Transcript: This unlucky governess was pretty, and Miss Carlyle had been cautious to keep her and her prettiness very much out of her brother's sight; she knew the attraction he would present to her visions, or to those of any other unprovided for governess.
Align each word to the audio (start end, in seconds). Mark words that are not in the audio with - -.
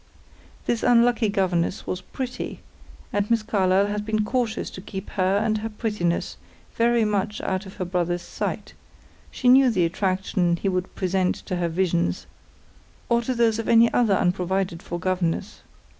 This 0.65 0.81
unlucky 0.81 1.29
governess 1.29 1.85
was 1.85 2.01
pretty, 2.01 2.61
and 3.13 3.29
Miss 3.29 3.43
Carlyle 3.43 3.85
had 3.85 4.03
been 4.03 4.25
cautious 4.25 4.71
to 4.71 4.81
keep 4.81 5.11
her 5.11 5.37
and 5.37 5.59
her 5.59 5.69
prettiness 5.69 6.37
very 6.75 7.05
much 7.05 7.39
out 7.41 7.67
of 7.67 7.75
her 7.75 7.85
brother's 7.85 8.23
sight; 8.23 8.73
she 9.29 9.47
knew 9.47 9.69
the 9.69 9.85
attraction 9.85 10.55
he 10.57 10.69
would 10.69 10.95
present 10.95 11.35
to 11.45 11.57
her 11.57 11.69
visions, 11.69 12.25
or 13.09 13.21
to 13.21 13.35
those 13.35 13.59
of 13.59 13.69
any 13.69 13.93
other 13.93 14.15
unprovided 14.15 14.81
for 14.81 14.97
governess. 14.99 15.61